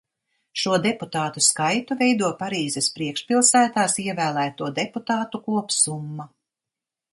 Šo 0.61 0.77
deputātu 0.85 1.43
skaitu 1.47 1.97
veido 1.99 2.29
Parīzes 2.39 2.89
priekšpilsētās 2.97 3.97
ievēlēto 4.07 4.73
deputātu 4.83 5.45
kopsumma. 5.51 6.31